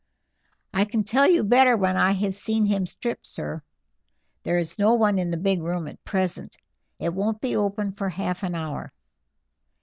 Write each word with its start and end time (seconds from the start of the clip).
"I 0.73 0.85
can 0.85 1.03
tell 1.03 1.29
you 1.29 1.43
better 1.43 1.77
when 1.77 1.95
I 1.95 2.13
have 2.13 2.33
seen 2.33 2.65
him 2.65 2.87
strip, 2.87 3.23
sir. 3.23 3.61
There 4.41 4.57
is 4.57 4.79
no 4.79 4.95
one 4.95 5.19
in 5.19 5.29
the 5.29 5.37
big 5.37 5.61
room 5.61 5.87
at 5.87 6.03
present. 6.03 6.57
It 6.97 7.13
won't 7.13 7.39
be 7.39 7.55
open 7.55 7.91
for 7.91 8.09
half 8.09 8.41
an 8.41 8.55
hour. 8.55 8.93